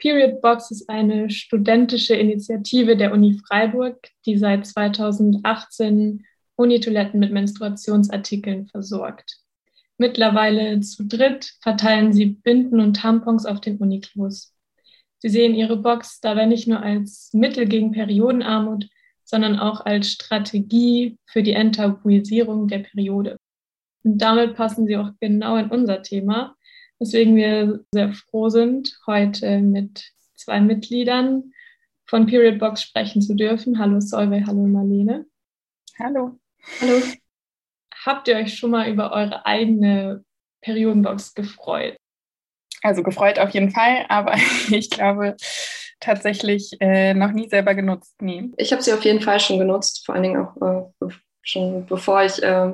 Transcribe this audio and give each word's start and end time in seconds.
Period 0.00 0.40
Box 0.40 0.70
ist 0.70 0.88
eine 0.88 1.30
studentische 1.30 2.14
Initiative 2.14 2.96
der 2.96 3.12
Uni 3.12 3.38
Freiburg, 3.46 4.08
die 4.26 4.36
seit 4.38 4.66
2018 4.66 6.24
Unitoiletten 6.56 7.20
mit 7.20 7.32
Menstruationsartikeln 7.32 8.66
versorgt. 8.66 9.38
Mittlerweile 9.98 10.80
zu 10.80 11.06
dritt 11.06 11.52
verteilen 11.62 12.12
sie 12.12 12.26
Binden 12.26 12.80
und 12.80 12.96
Tampons 12.96 13.44
auf 13.44 13.60
den 13.60 13.76
Uniklos. 13.76 14.54
Sie 15.18 15.28
sehen 15.28 15.54
ihre 15.54 15.76
Box 15.76 16.20
dabei 16.20 16.46
nicht 16.46 16.66
nur 16.66 16.80
als 16.80 17.30
Mittel 17.34 17.66
gegen 17.66 17.92
Periodenarmut, 17.92 18.88
sondern 19.24 19.58
auch 19.58 19.84
als 19.84 20.10
Strategie 20.10 21.18
für 21.26 21.42
die 21.42 21.52
Enttabuisierung 21.52 22.68
der 22.68 22.78
Periode. 22.78 23.36
Und 24.02 24.18
damit 24.18 24.54
passen 24.56 24.86
sie 24.86 24.96
auch 24.96 25.10
genau 25.20 25.56
in 25.56 25.68
unser 25.68 26.02
Thema, 26.02 26.56
weswegen 27.00 27.34
wir 27.34 27.80
sehr 27.92 28.12
froh 28.12 28.50
sind, 28.50 28.96
heute 29.06 29.58
mit 29.58 30.12
zwei 30.36 30.60
Mitgliedern 30.60 31.52
von 32.06 32.26
Period 32.26 32.58
Box 32.58 32.82
sprechen 32.82 33.22
zu 33.22 33.34
dürfen. 33.34 33.78
Hallo 33.78 34.00
Solveig, 34.00 34.46
hallo 34.46 34.66
Marlene. 34.66 35.26
Hallo. 35.98 36.38
Hallo. 36.80 37.02
Habt 38.04 38.28
ihr 38.28 38.36
euch 38.36 38.56
schon 38.56 38.70
mal 38.70 38.88
über 38.88 39.12
eure 39.12 39.46
eigene 39.46 40.24
Periodenbox 40.60 41.34
gefreut? 41.34 41.96
Also 42.82 43.02
gefreut 43.02 43.38
auf 43.38 43.50
jeden 43.50 43.70
Fall, 43.70 44.04
aber 44.08 44.34
ich 44.70 44.90
glaube 44.90 45.36
tatsächlich 46.00 46.76
äh, 46.80 47.14
noch 47.14 47.32
nie 47.32 47.48
selber 47.48 47.74
genutzt. 47.74 48.20
Nie. 48.20 48.52
Ich 48.56 48.72
habe 48.72 48.82
sie 48.82 48.92
auf 48.92 49.04
jeden 49.04 49.20
Fall 49.20 49.40
schon 49.40 49.58
genutzt, 49.58 50.04
vor 50.04 50.14
allen 50.14 50.24
Dingen 50.24 50.44
auch 50.44 50.90
äh, 51.00 51.08
schon 51.42 51.86
bevor 51.86 52.24
ich 52.24 52.42
äh, 52.42 52.72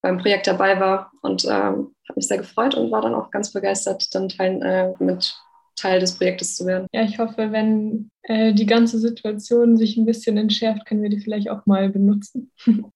beim 0.00 0.18
Projekt 0.18 0.46
dabei 0.46 0.78
war 0.78 1.10
und 1.22 1.44
ähm, 1.48 1.93
habe 2.14 2.20
mich 2.20 2.28
sehr 2.28 2.38
gefreut 2.38 2.74
und 2.76 2.92
war 2.92 3.02
dann 3.02 3.14
auch 3.14 3.30
ganz 3.30 3.52
begeistert, 3.52 4.14
dann 4.14 4.28
Teil, 4.28 4.62
äh, 4.62 5.02
mit 5.02 5.34
Teil 5.76 5.98
des 5.98 6.16
Projektes 6.16 6.56
zu 6.56 6.66
werden. 6.66 6.86
Ja, 6.92 7.02
ich 7.02 7.18
hoffe, 7.18 7.50
wenn 7.50 8.08
äh, 8.22 8.52
die 8.54 8.66
ganze 8.66 8.98
Situation 9.00 9.76
sich 9.76 9.96
ein 9.96 10.06
bisschen 10.06 10.36
entschärft, 10.36 10.86
können 10.86 11.02
wir 11.02 11.10
die 11.10 11.20
vielleicht 11.20 11.50
auch 11.50 11.66
mal 11.66 11.88
benutzen. 11.88 12.52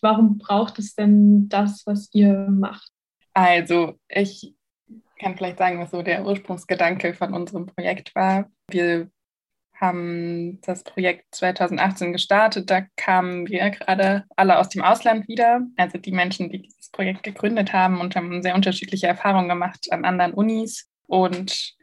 Warum 0.00 0.38
braucht 0.38 0.78
es 0.78 0.94
denn 0.94 1.48
das, 1.48 1.82
was 1.86 2.08
ihr 2.12 2.48
macht? 2.50 2.90
Also, 3.34 3.94
ich 4.08 4.54
kann 5.20 5.36
vielleicht 5.36 5.58
sagen, 5.58 5.78
was 5.78 5.90
so 5.90 6.02
der 6.02 6.24
Ursprungsgedanke 6.24 7.14
von 7.14 7.34
unserem 7.34 7.66
Projekt 7.66 8.14
war. 8.14 8.50
Wir 8.70 9.10
haben 9.74 10.60
das 10.62 10.84
Projekt 10.84 11.34
2018 11.34 12.12
gestartet. 12.12 12.70
Da 12.70 12.82
kamen 12.96 13.48
wir 13.48 13.70
gerade 13.70 14.24
alle 14.36 14.58
aus 14.58 14.68
dem 14.68 14.82
Ausland 14.82 15.28
wieder. 15.28 15.62
Also 15.76 15.98
die 15.98 16.12
Menschen, 16.12 16.50
die 16.50 16.62
dieses 16.62 16.90
Projekt 16.90 17.22
gegründet 17.22 17.72
haben 17.72 18.00
und 18.00 18.16
haben 18.16 18.42
sehr 18.42 18.54
unterschiedliche 18.54 19.06
Erfahrungen 19.06 19.48
gemacht 19.48 19.88
an 19.90 20.04
anderen 20.04 20.32
Unis. 20.32 20.88
Und 21.06 21.74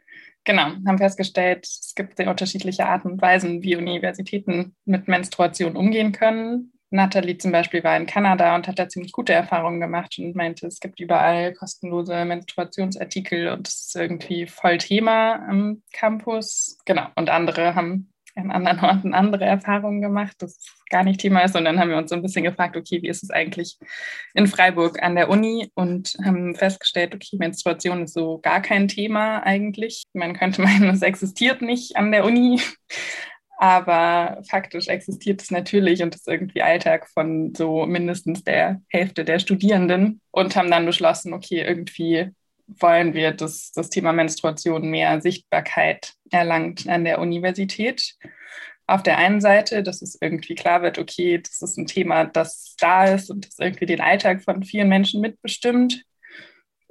genau, 0.44 0.72
haben 0.86 0.98
festgestellt, 0.98 1.66
es 1.66 1.92
gibt 1.94 2.16
sehr 2.16 2.30
unterschiedliche 2.30 2.86
Arten 2.86 3.12
und 3.12 3.22
Weisen, 3.22 3.62
wie 3.62 3.76
Universitäten 3.76 4.74
mit 4.84 5.08
Menstruation 5.08 5.76
umgehen 5.76 6.12
können. 6.12 6.71
Nathalie 6.92 7.38
zum 7.38 7.52
Beispiel 7.52 7.82
war 7.82 7.96
in 7.96 8.06
Kanada 8.06 8.54
und 8.54 8.68
hat 8.68 8.78
da 8.78 8.88
ziemlich 8.88 9.12
gute 9.12 9.32
Erfahrungen 9.32 9.80
gemacht 9.80 10.16
und 10.18 10.36
meinte, 10.36 10.66
es 10.66 10.80
gibt 10.80 11.00
überall 11.00 11.52
kostenlose 11.54 12.24
Menstruationsartikel 12.24 13.48
und 13.48 13.66
es 13.68 13.86
ist 13.86 13.96
irgendwie 13.96 14.46
voll 14.46 14.78
Thema 14.78 15.36
am 15.48 15.82
Campus. 15.92 16.78
Genau. 16.84 17.06
Und 17.16 17.30
andere 17.30 17.74
haben 17.74 18.12
an 18.34 18.50
anderen 18.50 18.80
Orten 18.80 19.14
andere 19.14 19.44
Erfahrungen 19.44 20.00
gemacht, 20.00 20.36
das 20.38 20.58
gar 20.88 21.04
nicht 21.04 21.20
Thema 21.20 21.40
ist. 21.40 21.56
Und 21.56 21.64
dann 21.64 21.78
haben 21.78 21.90
wir 21.90 21.96
uns 21.96 22.10
so 22.10 22.16
ein 22.16 22.22
bisschen 22.22 22.44
gefragt, 22.44 22.76
okay, 22.76 23.02
wie 23.02 23.08
ist 23.08 23.22
es 23.22 23.30
eigentlich 23.30 23.78
in 24.34 24.46
Freiburg 24.46 25.02
an 25.02 25.14
der 25.14 25.28
Uni? 25.28 25.70
Und 25.74 26.16
haben 26.24 26.54
festgestellt, 26.54 27.14
okay, 27.14 27.36
Menstruation 27.38 28.04
ist 28.04 28.14
so 28.14 28.38
gar 28.38 28.62
kein 28.62 28.88
Thema 28.88 29.40
eigentlich. 29.40 30.04
Man 30.12 30.34
könnte 30.34 30.62
meinen, 30.62 30.90
es 30.90 31.02
existiert 31.02 31.62
nicht 31.62 31.96
an 31.96 32.12
der 32.12 32.24
Uni. 32.24 32.60
Aber 33.62 34.42
faktisch 34.50 34.88
existiert 34.88 35.40
es 35.40 35.52
natürlich 35.52 36.02
und 36.02 36.16
ist 36.16 36.26
irgendwie 36.26 36.62
Alltag 36.62 37.08
von 37.08 37.54
so 37.54 37.86
mindestens 37.86 38.42
der 38.42 38.82
Hälfte 38.88 39.24
der 39.24 39.38
Studierenden 39.38 40.20
und 40.32 40.56
haben 40.56 40.68
dann 40.68 40.84
beschlossen, 40.84 41.32
okay, 41.32 41.62
irgendwie 41.62 42.30
wollen 42.66 43.14
wir, 43.14 43.30
dass 43.30 43.70
das 43.70 43.88
Thema 43.88 44.12
Menstruation 44.12 44.90
mehr 44.90 45.20
Sichtbarkeit 45.20 46.14
erlangt 46.32 46.88
an 46.88 47.04
der 47.04 47.20
Universität. 47.20 48.16
Auf 48.88 49.04
der 49.04 49.18
einen 49.18 49.40
Seite, 49.40 49.84
dass 49.84 50.02
es 50.02 50.18
irgendwie 50.20 50.56
klar 50.56 50.82
wird, 50.82 50.98
okay, 50.98 51.38
das 51.38 51.62
ist 51.62 51.78
ein 51.78 51.86
Thema, 51.86 52.24
das 52.24 52.74
da 52.80 53.04
ist 53.04 53.30
und 53.30 53.46
das 53.46 53.60
irgendwie 53.60 53.86
den 53.86 54.00
Alltag 54.00 54.42
von 54.42 54.64
vielen 54.64 54.88
Menschen 54.88 55.20
mitbestimmt 55.20 56.02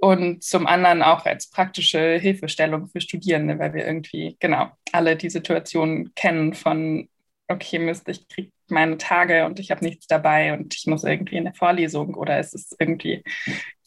und 0.02 0.44
zum 0.44 0.66
anderen 0.66 1.04
auch 1.04 1.26
als 1.26 1.48
praktische 1.52 2.18
Hilfestellung 2.18 2.88
für 2.88 3.02
Studierende, 3.02 3.60
weil 3.60 3.76
wir 3.76 3.86
irgendwie, 3.86 4.36
genau, 4.40 4.72
alle 4.92 5.16
die 5.16 5.30
Situation 5.30 6.12
kennen 6.16 6.56
von, 6.56 7.08
okay, 7.48 7.78
Mist, 7.78 8.10
ich 8.10 8.28
kriege 8.28 8.52
meine 8.68 8.98
Tage 8.98 9.46
und 9.46 9.60
ich 9.60 9.70
habe 9.70 9.86
nichts 9.86 10.08
dabei 10.08 10.54
und 10.54 10.74
ich 10.76 10.88
muss 10.88 11.04
irgendwie 11.04 11.38
in 11.38 11.44
der 11.44 11.54
Vorlesung 11.54 12.16
oder 12.16 12.40
es 12.40 12.54
ist 12.54 12.76
irgendwie 12.80 13.24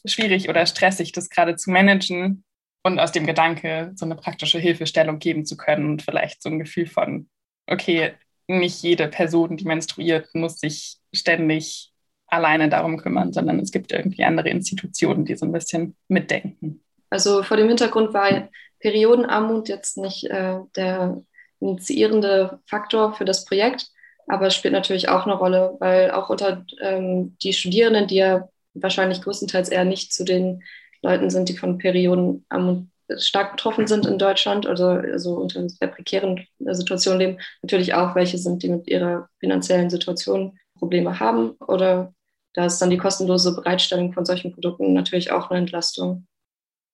schwierig 0.05 0.47
oder 0.47 0.65
stressig, 0.65 1.11
das 1.11 1.29
gerade 1.29 1.57
zu 1.57 1.69
managen 1.69 2.45
und 2.83 2.97
aus 2.97 3.11
dem 3.11 3.25
Gedanke, 3.25 3.91
so 3.95 4.05
eine 4.05 4.15
praktische 4.15 4.59
Hilfestellung 4.59 5.19
geben 5.19 5.45
zu 5.45 5.57
können 5.57 5.89
und 5.89 6.01
vielleicht 6.01 6.41
so 6.41 6.49
ein 6.49 6.59
Gefühl 6.59 6.87
von, 6.87 7.29
okay, 7.67 8.13
nicht 8.47 8.81
jede 8.83 9.09
Person, 9.09 9.57
die 9.57 9.65
menstruiert, 9.65 10.33
muss 10.33 10.61
sich 10.61 10.97
ständig 11.13 11.91
alleine 12.27 12.69
darum 12.69 12.97
kümmern, 12.97 13.33
sondern 13.33 13.59
es 13.59 13.71
gibt 13.71 13.91
irgendwie 13.91 14.23
andere 14.23 14.49
Institutionen, 14.49 15.25
die 15.25 15.35
so 15.35 15.45
ein 15.45 15.51
bisschen 15.51 15.95
mitdenken. 16.07 16.81
Also 17.09 17.43
vor 17.43 17.57
dem 17.57 17.67
Hintergrund 17.67 18.13
war 18.13 18.49
Periodenarmut 18.79 19.69
jetzt 19.69 19.97
nicht 19.97 20.25
äh, 20.25 20.59
der 20.75 21.21
initiierende 21.59 22.59
Faktor 22.67 23.13
für 23.13 23.25
das 23.25 23.45
Projekt, 23.45 23.87
aber 24.27 24.47
es 24.47 24.55
spielt 24.55 24.73
natürlich 24.73 25.09
auch 25.09 25.25
eine 25.25 25.35
Rolle, 25.35 25.75
weil 25.79 26.11
auch 26.11 26.29
unter 26.29 26.65
ähm, 26.81 27.37
die 27.41 27.53
Studierenden, 27.53 28.07
die 28.07 28.15
ja 28.15 28.49
wahrscheinlich 28.73 29.21
größtenteils 29.21 29.69
eher 29.69 29.85
nicht 29.85 30.13
zu 30.13 30.25
den 30.25 30.63
Leuten 31.01 31.29
sind, 31.29 31.49
die 31.49 31.57
von 31.57 31.77
Periodenarmut 31.77 32.87
stark 33.17 33.51
betroffen 33.51 33.85
sind 33.87 34.05
in 34.05 34.17
Deutschland, 34.17 34.65
also, 34.65 34.87
also 34.87 35.35
unter 35.35 35.69
sehr 35.69 35.87
prekären 35.87 36.47
Situationen 36.59 37.19
leben, 37.19 37.37
natürlich 37.61 37.93
auch 37.93 38.15
welche 38.15 38.39
sind, 38.39 38.63
die 38.63 38.69
mit 38.69 38.87
ihrer 38.87 39.29
finanziellen 39.39 39.89
Situation 39.89 40.57
Probleme 40.77 41.19
haben 41.19 41.51
oder 41.67 42.13
da 42.53 42.65
ist 42.65 42.79
dann 42.79 42.89
die 42.89 42.97
kostenlose 42.97 43.53
Bereitstellung 43.53 44.13
von 44.13 44.25
solchen 44.25 44.53
Produkten 44.53 44.93
natürlich 44.93 45.31
auch 45.31 45.49
eine 45.49 45.59
Entlastung. 45.59 46.25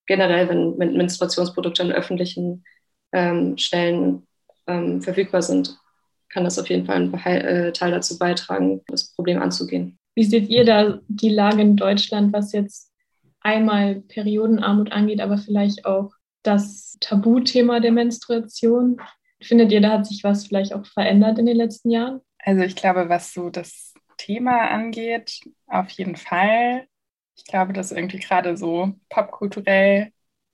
Generell, 0.07 0.49
wenn 0.49 0.97
Menstruationsprodukte 0.97 1.83
an 1.83 1.91
öffentlichen 1.91 2.63
ähm, 3.11 3.57
Stellen 3.57 4.27
ähm, 4.67 5.01
verfügbar 5.01 5.41
sind, 5.43 5.77
kann 6.29 6.43
das 6.43 6.57
auf 6.57 6.69
jeden 6.69 6.85
Fall 6.85 6.95
ein 6.95 7.13
äh, 7.13 7.71
Teil 7.73 7.91
dazu 7.91 8.17
beitragen, 8.17 8.81
das 8.87 9.13
Problem 9.13 9.41
anzugehen. 9.41 9.99
Wie 10.15 10.23
seht 10.23 10.49
ihr 10.49 10.65
da 10.65 10.99
die 11.07 11.29
Lage 11.29 11.61
in 11.61 11.75
Deutschland, 11.75 12.33
was 12.33 12.53
jetzt 12.53 12.91
einmal 13.41 14.01
Periodenarmut 14.01 14.91
angeht, 14.91 15.21
aber 15.21 15.37
vielleicht 15.37 15.85
auch 15.85 16.11
das 16.43 16.97
Tabuthema 16.99 17.79
der 17.79 17.91
Menstruation? 17.91 18.99
Findet 19.41 19.71
ihr, 19.71 19.81
da 19.81 19.91
hat 19.91 20.07
sich 20.07 20.23
was 20.23 20.47
vielleicht 20.47 20.73
auch 20.73 20.85
verändert 20.85 21.39
in 21.39 21.45
den 21.45 21.57
letzten 21.57 21.91
Jahren? 21.91 22.21
Also 22.43 22.61
ich 22.63 22.75
glaube, 22.75 23.09
was 23.09 23.33
so 23.33 23.49
das 23.49 23.93
Thema 24.17 24.69
angeht, 24.69 25.41
auf 25.67 25.89
jeden 25.91 26.15
Fall. 26.15 26.87
Ich 27.35 27.45
glaube, 27.45 27.73
dass 27.73 27.91
irgendwie 27.91 28.19
gerade 28.19 28.57
so 28.57 28.93
popkulturell 29.09 30.11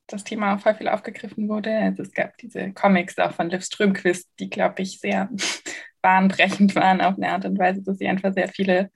das 0.07 0.23
Thema 0.23 0.55
auch 0.55 0.59
voll 0.61 0.75
viel 0.75 0.87
aufgegriffen 0.87 1.49
wurde. 1.49 1.75
Also 1.77 2.03
es 2.03 2.13
gab 2.13 2.37
diese 2.37 2.71
Comics 2.73 3.17
auch 3.19 3.33
von 3.33 3.49
Liv 3.49 3.63
Strömquist, 3.63 4.29
die, 4.39 4.49
glaube 4.49 4.81
ich, 4.81 4.99
sehr 4.99 5.29
bahnbrechend 6.01 6.75
waren 6.75 7.01
auf 7.01 7.15
eine 7.15 7.29
Art 7.29 7.45
und 7.45 7.59
Weise, 7.59 7.83
dass 7.83 7.97
sie 7.97 8.07
einfach 8.07 8.33
sehr 8.33 8.47
viele 8.49 8.91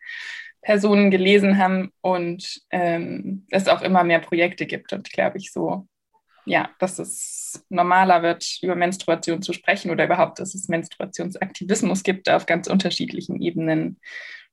Personen 0.61 1.11
gelesen 1.11 1.57
haben 1.57 1.91
und 2.01 2.61
ähm, 2.69 3.45
es 3.49 3.67
auch 3.67 3.81
immer 3.81 4.03
mehr 4.03 4.19
Projekte 4.19 4.65
gibt 4.67 4.93
und 4.93 5.11
glaube 5.11 5.37
ich 5.37 5.51
so, 5.51 5.87
ja, 6.45 6.69
dass 6.79 6.99
es 6.99 7.65
normaler 7.69 8.23
wird, 8.23 8.59
über 8.61 8.75
Menstruation 8.75 9.41
zu 9.41 9.53
sprechen 9.53 9.91
oder 9.91 10.05
überhaupt, 10.05 10.39
dass 10.39 10.55
es 10.55 10.67
Menstruationsaktivismus 10.67 12.03
gibt 12.03 12.29
auf 12.29 12.45
ganz 12.45 12.67
unterschiedlichen 12.67 13.41
Ebenen 13.41 13.99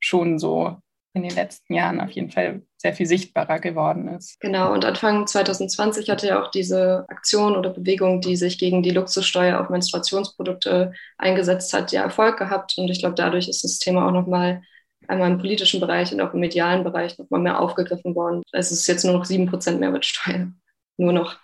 schon 0.01 0.39
so 0.39 0.77
in 1.15 1.23
den 1.23 1.35
letzten 1.35 1.75
Jahren 1.75 2.01
auf 2.01 2.11
jeden 2.11 2.31
Fall 2.31 2.63
sehr 2.77 2.95
viel 2.95 3.07
sichtbarer 3.07 3.59
geworden 3.59 4.09
ist. 4.09 4.39
Genau, 4.41 4.73
und 4.73 4.85
Anfang 4.85 5.27
2020 5.27 6.09
hatte 6.11 6.29
ja 6.29 6.43
auch 6.43 6.51
diese 6.51 7.07
Aktion 7.09 7.57
oder 7.57 7.71
Bewegung, 7.71 8.21
die 8.21 8.37
sich 8.37 8.59
gegen 8.59 8.83
die 8.83 8.91
Luxussteuer 8.91 9.61
auf 9.61 9.69
Menstruationsprodukte 9.69 10.93
eingesetzt 11.17 11.73
hat, 11.73 11.93
ja 11.93 12.03
Erfolg 12.03 12.39
gehabt. 12.39 12.75
Und 12.77 12.89
ich 12.89 13.01
glaube, 13.01 13.17
dadurch 13.17 13.49
ist 13.49 13.65
das 13.65 13.79
Thema 13.79 14.07
auch 14.07 14.13
nochmal 14.13 14.63
einmal 15.09 15.31
im 15.31 15.39
politischen 15.39 15.81
Bereich 15.81 16.13
und 16.13 16.21
auch 16.21 16.35
im 16.35 16.41
medialen 16.41 16.85
Bereich 16.85 17.19
nochmal 17.19 17.41
mehr 17.41 17.61
aufgegriffen 17.61 18.15
worden. 18.15 18.43
Es 18.53 18.71
ist 18.71 18.87
jetzt 18.87 19.05
nur 19.05 19.15
noch 19.15 19.25
7% 19.25 19.79
Mehrwertsteuer. 19.79 20.53
Nur 20.99 21.13
noch 21.13 21.37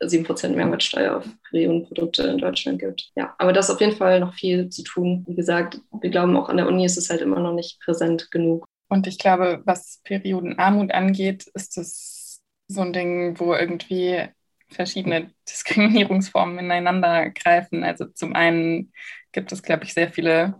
7% 0.00 0.56
Mehrwertsteuer 0.56 1.16
auf 1.16 1.24
Periodenprodukte 1.50 2.24
in 2.24 2.38
Deutschland 2.38 2.78
gibt. 2.78 3.10
Ja, 3.16 3.34
aber 3.38 3.52
da 3.52 3.60
ist 3.60 3.70
auf 3.70 3.80
jeden 3.80 3.96
Fall 3.96 4.20
noch 4.20 4.34
viel 4.34 4.68
zu 4.68 4.82
tun. 4.82 5.24
Wie 5.26 5.34
gesagt, 5.34 5.80
wir 6.00 6.10
glauben 6.10 6.36
auch 6.36 6.48
an 6.48 6.58
der 6.58 6.68
Uni 6.68 6.84
ist 6.84 6.98
es 6.98 7.10
halt 7.10 7.22
immer 7.22 7.40
noch 7.40 7.54
nicht 7.54 7.80
präsent 7.80 8.30
genug. 8.30 8.66
Und 8.88 9.06
ich 9.06 9.18
glaube, 9.18 9.62
was 9.64 10.00
Periodenarmut 10.04 10.92
angeht, 10.92 11.46
ist 11.54 11.76
das 11.76 12.40
so 12.68 12.80
ein 12.82 12.92
Ding, 12.92 13.38
wo 13.38 13.54
irgendwie 13.54 14.24
verschiedene 14.68 15.30
Diskriminierungsformen 15.48 16.58
ineinander 16.58 17.30
greifen. 17.30 17.84
Also 17.84 18.06
zum 18.06 18.34
einen 18.34 18.92
gibt 19.32 19.52
es, 19.52 19.62
glaube 19.62 19.84
ich, 19.84 19.94
sehr 19.94 20.10
viele 20.10 20.54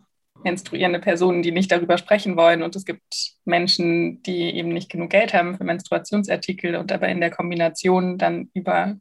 menstruierende 0.45 1.01
Personen, 1.01 1.43
die 1.43 1.51
nicht 1.51 1.73
darüber 1.73 1.99
sprechen 1.99 2.37
wollen. 2.37 2.63
Und 2.63 2.77
es 2.77 2.85
gibt 2.85 3.35
Menschen, 3.45 4.23
die 4.23 4.55
eben 4.55 4.69
nicht 4.69 4.91
genug 4.91 5.11
Geld 5.11 5.35
haben 5.35 5.57
für 5.57 5.65
Menstruationsartikel 5.65 6.77
und 6.77 6.93
aber 6.93 7.09
in 7.09 7.21
der 7.21 7.31
Kombination 7.31 8.19
dann 8.19 8.51
über 8.55 8.97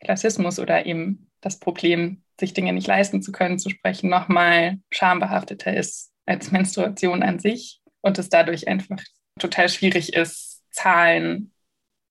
Klassismus 0.00 0.58
oder 0.58 0.86
eben 0.86 1.30
das 1.40 1.58
Problem, 1.58 2.22
sich 2.38 2.52
Dinge 2.52 2.72
nicht 2.72 2.86
leisten 2.86 3.22
zu 3.22 3.32
können, 3.32 3.58
zu 3.58 3.70
sprechen, 3.70 4.10
nochmal 4.10 4.78
schambehafteter 4.90 5.74
ist 5.76 6.12
als 6.26 6.50
Menstruation 6.52 7.22
an 7.22 7.38
sich 7.38 7.80
und 8.00 8.18
es 8.18 8.28
dadurch 8.28 8.68
einfach 8.68 8.98
total 9.38 9.68
schwierig 9.68 10.12
ist, 10.12 10.62
Zahlen 10.70 11.52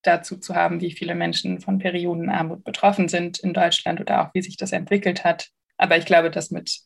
dazu 0.02 0.38
zu 0.38 0.56
haben, 0.56 0.82
wie 0.82 0.92
viele 0.92 1.16
Menschen 1.16 1.60
von 1.60 1.80
Periodenarmut 1.80 2.64
betroffen 2.64 3.10
sind 3.10 3.40
in 3.40 3.54
Deutschland 3.54 4.00
oder 4.00 4.22
auch 4.22 4.34
wie 4.34 4.42
sich 4.42 4.58
das 4.58 4.72
entwickelt 4.72 5.24
hat. 5.24 5.50
Aber 5.78 5.98
ich 5.98 6.06
glaube, 6.06 6.32
dass 6.32 6.52
mit 6.52 6.80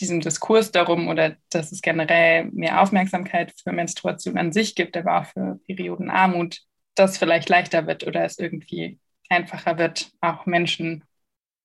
diesem 0.00 0.20
Diskurs 0.20 0.72
darum 0.72 1.08
oder 1.08 1.36
dass 1.50 1.72
es 1.72 1.80
generell 1.82 2.46
mehr 2.46 2.82
Aufmerksamkeit 2.82 3.52
für 3.62 3.72
Menstruation 3.72 4.36
an 4.38 4.52
sich 4.52 4.74
gibt, 4.74 4.96
aber 4.96 5.20
auch 5.20 5.26
für 5.26 5.60
Periodenarmut, 5.66 6.60
das 6.94 7.18
vielleicht 7.18 7.48
leichter 7.48 7.86
wird 7.86 8.06
oder 8.06 8.24
es 8.24 8.38
irgendwie 8.38 8.98
einfacher 9.30 9.78
wird, 9.78 10.10
auch 10.20 10.46
Menschen 10.46 11.04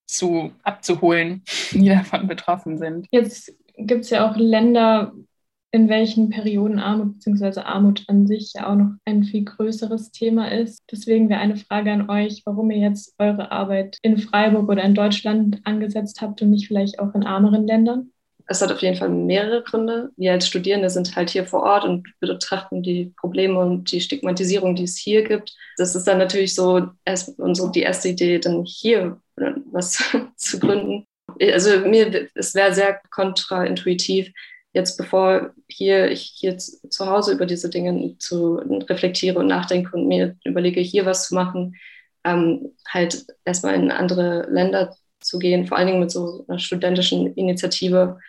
zu 0.08 0.52
abzuholen, 0.64 1.44
die 1.72 1.90
davon 1.90 2.28
betroffen 2.28 2.78
sind. 2.78 3.08
Jetzt 3.12 3.54
gibt 3.78 4.06
es 4.06 4.10
ja 4.10 4.30
auch 4.30 4.36
Länder, 4.36 5.14
in 5.74 5.88
welchen 5.88 6.30
Perioden 6.30 6.80
Armut 6.80 7.14
bzw. 7.16 7.62
Armut 7.62 8.04
an 8.08 8.28
sich 8.28 8.52
ja 8.54 8.70
auch 8.70 8.76
noch 8.76 8.92
ein 9.06 9.24
viel 9.24 9.46
größeres 9.46 10.12
Thema 10.12 10.52
ist. 10.52 10.84
Deswegen 10.92 11.30
wäre 11.30 11.40
eine 11.40 11.56
Frage 11.56 11.92
an 11.92 12.10
euch, 12.10 12.42
warum 12.46 12.72
ihr 12.72 12.80
jetzt 12.80 13.16
eure 13.18 13.52
Arbeit 13.52 13.98
in 14.02 14.18
Freiburg 14.18 14.70
oder 14.70 14.84
in 14.84 14.96
Deutschland 14.96 15.62
angesetzt 15.64 16.22
habt 16.22 16.42
und 16.42 16.50
nicht 16.50 16.68
vielleicht 16.68 17.00
auch 17.00 17.16
in 17.16 17.22
ärmeren 17.22 17.66
Ländern? 17.66 18.11
Es 18.52 18.62
hat 18.62 18.72
auf 18.72 18.82
jeden 18.82 18.98
Fall 18.98 19.08
mehrere 19.08 19.64
Gründe. 19.64 20.10
Wir 20.18 20.34
als 20.34 20.46
Studierende 20.46 20.90
sind 20.90 21.16
halt 21.16 21.30
hier 21.30 21.46
vor 21.46 21.64
Ort 21.64 21.86
und 21.86 22.06
betrachten 22.20 22.84
die 22.84 23.14
Probleme 23.18 23.58
und 23.58 23.90
die 23.92 24.02
Stigmatisierung, 24.02 24.76
die 24.76 24.84
es 24.84 24.98
hier 24.98 25.24
gibt. 25.24 25.56
Das 25.78 25.96
ist 25.96 26.06
dann 26.06 26.18
natürlich 26.18 26.54
so 26.54 26.90
erst 27.06 27.40
unsere, 27.40 27.72
die 27.72 27.82
erste 27.82 28.10
Idee, 28.10 28.40
dann 28.40 28.66
hier 28.66 29.22
was 29.72 30.04
zu 30.36 30.60
gründen. 30.60 31.06
Also 31.40 31.80
mir, 31.80 32.28
es 32.36 32.54
wäre 32.54 32.74
sehr 32.74 33.00
kontraintuitiv, 33.10 34.32
jetzt 34.74 34.98
bevor 34.98 35.52
hier 35.70 36.12
ich 36.12 36.34
hier 36.36 36.58
zu 36.58 37.06
Hause 37.06 37.32
über 37.32 37.46
diese 37.46 37.70
Dinge 37.70 38.18
zu 38.18 38.58
reflektiere 38.90 39.40
und 39.40 39.48
nachdenke 39.48 39.96
und 39.96 40.10
mir 40.10 40.36
überlege, 40.44 40.82
hier 40.82 41.06
was 41.06 41.30
zu 41.30 41.36
machen, 41.36 41.78
ähm, 42.26 42.74
halt 42.86 43.26
erstmal 43.46 43.76
in 43.76 43.92
andere 43.92 44.46
Länder 44.52 44.94
zu 45.22 45.40
gehen, 45.40 45.68
vor 45.68 45.78
allen 45.78 45.88
Dingen 45.88 46.00
mit 46.02 46.12
so 46.12 46.44
einer 46.50 46.60
studentischen 46.60 47.34
Initiative. 47.36 48.20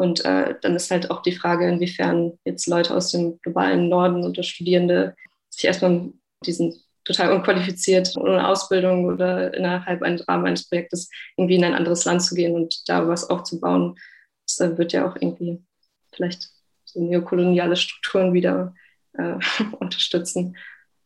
Und 0.00 0.24
äh, 0.24 0.54
dann 0.62 0.76
ist 0.76 0.90
halt 0.90 1.10
auch 1.10 1.20
die 1.20 1.36
Frage, 1.36 1.68
inwiefern 1.68 2.38
jetzt 2.46 2.66
Leute 2.66 2.96
aus 2.96 3.10
dem 3.10 3.38
globalen 3.42 3.90
Norden 3.90 4.24
oder 4.24 4.42
Studierende 4.42 5.14
sich 5.50 5.66
erstmal 5.66 6.10
diesen 6.42 6.82
total 7.04 7.34
unqualifiziert, 7.34 8.16
ohne 8.16 8.48
Ausbildung 8.48 9.04
oder 9.04 9.52
innerhalb 9.52 10.00
eines 10.00 10.26
Rahmen 10.26 10.46
eines 10.46 10.66
Projektes 10.66 11.10
irgendwie 11.36 11.56
in 11.56 11.64
ein 11.64 11.74
anderes 11.74 12.06
Land 12.06 12.22
zu 12.22 12.34
gehen 12.34 12.54
und 12.54 12.88
da 12.88 13.06
was 13.06 13.28
aufzubauen. 13.28 13.98
Das 14.46 14.58
äh, 14.60 14.78
wird 14.78 14.94
ja 14.94 15.06
auch 15.06 15.16
irgendwie 15.16 15.62
vielleicht 16.14 16.48
so 16.86 17.02
neokoloniale 17.02 17.76
Strukturen 17.76 18.32
wieder 18.32 18.74
äh, 19.18 19.34
unterstützen. 19.80 20.56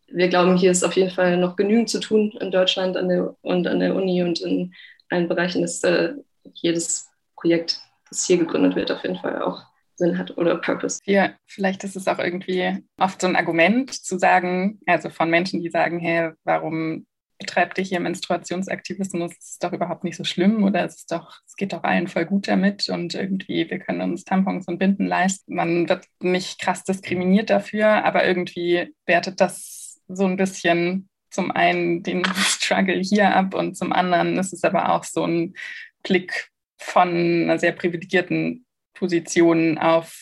Wir 0.07 0.29
glauben, 0.29 0.57
hier 0.57 0.71
ist 0.71 0.85
auf 0.85 0.95
jeden 0.95 1.11
Fall 1.11 1.37
noch 1.37 1.57
genügend 1.57 1.91
zu 1.91 1.99
tun 1.99 2.31
in 2.41 2.53
Deutschland 2.53 2.97
an 2.97 3.09
der, 3.09 3.35
und 3.43 3.67
an 3.67 3.81
der 3.81 3.97
Uni 3.97 4.23
und 4.23 4.41
in 4.41 4.73
allen 5.11 5.27
Bereichen, 5.27 5.63
dass 5.63 5.83
äh, 5.83 6.13
jedes 6.53 7.09
Projekt, 7.35 7.81
das 8.15 8.27
hier 8.27 8.39
gegründet 8.39 8.77
wird, 8.77 8.91
auf 8.91 9.03
jeden 9.03 9.19
Fall 9.19 9.43
auch 9.43 9.63
Sinn 9.97 10.19
hat 10.19 10.37
oder 10.37 10.57
Purpose. 10.57 11.01
Ja, 11.05 11.35
vielleicht 11.47 11.85
ist 11.85 11.97
es 11.97 12.09
auch 12.09 12.19
irgendwie 12.19 12.85
oft 12.99 13.21
so 13.21 13.27
ein 13.27 13.37
Argument 13.37 13.93
zu 13.93 14.19
sagen, 14.19 14.81
also 14.87 15.09
von 15.09 15.31
Menschen, 15.31 15.61
die 15.61 15.71
sagen, 15.71 16.01
hey, 16.01 16.33
warum 16.45 17.07
betreibt 17.39 17.79
ihr 17.79 17.85
hier 17.85 18.01
Menstruationsaktivismus, 18.01 19.33
das 19.35 19.51
ist 19.51 19.65
doch 19.65 19.73
überhaupt 19.73 20.05
nicht 20.05 20.17
so 20.17 20.25
schlimm 20.25 20.65
oder 20.65 20.85
es 20.85 20.97
ist 20.97 21.13
doch, 21.13 21.41
es 21.47 21.57
geht 21.57 21.73
doch 21.73 21.83
allen 21.83 22.09
voll 22.09 22.25
gut 22.25 22.49
damit 22.49 22.89
und 22.89 23.15
irgendwie, 23.15 23.69
wir 23.69 23.79
können 23.79 24.01
uns 24.01 24.25
Tampons 24.25 24.67
und 24.67 24.79
Binden 24.79 25.07
leisten. 25.07 25.55
Man 25.55 25.89
wird 25.89 26.07
nicht 26.21 26.61
krass 26.61 26.85
diskriminiert 26.85 27.51
dafür, 27.51 28.05
aber 28.05 28.25
irgendwie 28.25 28.95
wertet 29.07 29.41
das 29.41 30.01
so 30.09 30.25
ein 30.27 30.37
bisschen 30.37 31.09
zum 31.31 31.51
einen 31.51 32.03
den 32.03 32.25
Struggle 32.35 33.01
hier 33.01 33.35
ab 33.35 33.55
und 33.55 33.77
zum 33.77 33.93
anderen 33.93 34.39
ist 34.39 34.53
es 34.53 34.65
aber 34.65 34.93
auch 34.93 35.05
so 35.05 35.25
ein 35.25 35.55
Blick 36.03 36.51
von 36.85 37.09
einer 37.09 37.59
sehr 37.59 37.73
privilegierten 37.73 38.67
Position 38.95 39.79
auf 39.79 40.15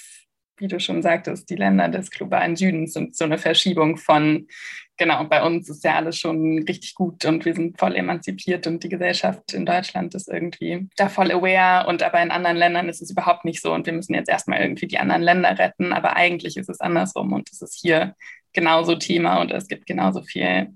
wie 0.62 0.68
du 0.68 0.78
schon 0.78 1.02
sagtest, 1.02 1.50
die 1.50 1.56
Länder 1.56 1.88
des 1.88 2.10
globalen 2.10 2.54
Südens 2.54 2.92
sind 2.92 3.16
so 3.16 3.24
eine 3.24 3.36
Verschiebung 3.36 3.96
von, 3.96 4.46
genau, 4.96 5.24
bei 5.24 5.42
uns 5.42 5.68
ist 5.68 5.82
ja 5.82 5.96
alles 5.96 6.18
schon 6.18 6.62
richtig 6.68 6.94
gut 6.94 7.24
und 7.24 7.44
wir 7.44 7.54
sind 7.54 7.78
voll 7.80 7.96
emanzipiert 7.96 8.68
und 8.68 8.84
die 8.84 8.88
Gesellschaft 8.88 9.52
in 9.54 9.66
Deutschland 9.66 10.14
ist 10.14 10.28
irgendwie 10.28 10.88
da 10.96 11.08
voll 11.08 11.32
aware 11.32 11.88
und 11.88 12.02
aber 12.04 12.22
in 12.22 12.30
anderen 12.30 12.56
Ländern 12.56 12.88
ist 12.88 13.02
es 13.02 13.10
überhaupt 13.10 13.44
nicht 13.44 13.60
so 13.60 13.74
und 13.74 13.86
wir 13.86 13.92
müssen 13.92 14.14
jetzt 14.14 14.28
erstmal 14.28 14.60
irgendwie 14.60 14.86
die 14.86 14.98
anderen 14.98 15.22
Länder 15.22 15.58
retten, 15.58 15.92
aber 15.92 16.16
eigentlich 16.16 16.56
ist 16.56 16.68
es 16.68 16.80
andersrum 16.80 17.32
und 17.32 17.50
es 17.50 17.60
ist 17.60 17.80
hier 17.80 18.14
genauso 18.52 18.94
Thema 18.94 19.40
und 19.40 19.50
es 19.50 19.66
gibt 19.66 19.86
genauso 19.86 20.22
viel 20.22 20.68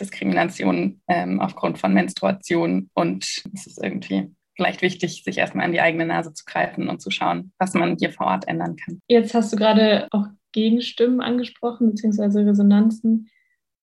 Diskrimination 0.00 1.02
ähm, 1.08 1.40
aufgrund 1.40 1.78
von 1.78 1.92
Menstruation 1.92 2.88
und 2.94 3.24
es 3.52 3.66
ist 3.66 3.82
irgendwie 3.82 4.30
vielleicht 4.56 4.82
wichtig, 4.82 5.22
sich 5.22 5.38
erstmal 5.38 5.66
an 5.66 5.72
die 5.72 5.80
eigene 5.80 6.06
Nase 6.06 6.32
zu 6.32 6.44
greifen 6.44 6.88
und 6.88 7.00
zu 7.00 7.10
schauen, 7.10 7.52
was 7.58 7.74
man 7.74 7.96
hier 7.98 8.10
vor 8.10 8.26
Ort 8.26 8.48
ändern 8.48 8.76
kann. 8.76 8.98
Jetzt 9.08 9.34
hast 9.34 9.52
du 9.52 9.56
gerade 9.56 10.08
auch 10.10 10.26
Gegenstimmen 10.52 11.20
angesprochen, 11.20 11.90
beziehungsweise 11.90 12.44
Resonanzen. 12.44 13.28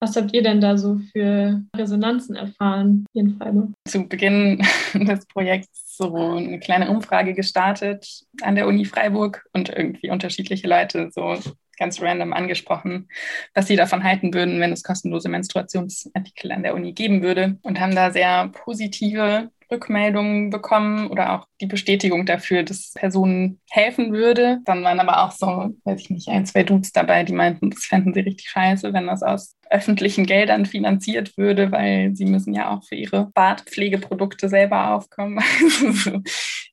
Was 0.00 0.16
habt 0.16 0.34
ihr 0.34 0.42
denn 0.42 0.60
da 0.60 0.76
so 0.76 0.98
für 1.12 1.62
Resonanzen 1.74 2.36
erfahren 2.36 3.06
hier 3.12 3.22
in 3.22 3.38
Freiburg? 3.38 3.70
Zu 3.88 4.06
Beginn 4.06 4.62
des 4.94 5.24
Projekts 5.26 5.96
so 5.96 6.14
eine 6.14 6.58
kleine 6.58 6.90
Umfrage 6.90 7.32
gestartet 7.32 8.24
an 8.42 8.56
der 8.56 8.66
Uni 8.66 8.84
Freiburg 8.84 9.46
und 9.52 9.70
irgendwie 9.70 10.10
unterschiedliche 10.10 10.66
Leute 10.66 11.10
so 11.12 11.38
ganz 11.78 12.00
random 12.00 12.32
angesprochen, 12.32 13.08
was 13.54 13.66
sie 13.66 13.76
davon 13.76 14.04
halten 14.04 14.34
würden, 14.34 14.60
wenn 14.60 14.72
es 14.72 14.82
kostenlose 14.82 15.28
Menstruationsartikel 15.28 16.52
an 16.52 16.62
der 16.62 16.74
Uni 16.74 16.92
geben 16.92 17.22
würde 17.22 17.58
und 17.62 17.80
haben 17.80 17.94
da 17.94 18.10
sehr 18.10 18.48
positive 18.48 19.50
Rückmeldungen 19.70 20.50
bekommen 20.50 21.08
oder 21.08 21.32
auch 21.32 21.46
die 21.60 21.66
Bestätigung 21.66 22.26
dafür, 22.26 22.62
dass 22.62 22.92
Personen 22.92 23.60
helfen 23.70 24.12
würde. 24.12 24.60
Dann 24.64 24.82
waren 24.82 25.00
aber 25.00 25.24
auch 25.24 25.32
so, 25.32 25.74
weiß 25.84 26.00
ich 26.00 26.10
nicht, 26.10 26.28
ein, 26.28 26.46
zwei 26.46 26.62
Dudes 26.62 26.92
dabei, 26.92 27.24
die 27.24 27.32
meinten, 27.32 27.70
das 27.70 27.84
fänden 27.84 28.14
sie 28.14 28.20
richtig 28.20 28.48
scheiße, 28.48 28.92
wenn 28.92 29.06
das 29.06 29.22
aus 29.22 29.56
öffentlichen 29.70 30.26
Geldern 30.26 30.66
finanziert 30.66 31.36
würde, 31.36 31.72
weil 31.72 32.14
sie 32.14 32.26
müssen 32.26 32.54
ja 32.54 32.70
auch 32.70 32.84
für 32.84 32.94
ihre 32.94 33.30
Badpflegeprodukte 33.34 34.48
selber 34.48 34.90
aufkommen. 34.94 35.40
Also 35.96 36.20